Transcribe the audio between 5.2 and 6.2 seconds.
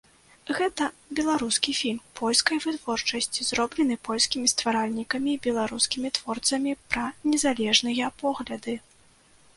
і беларускімі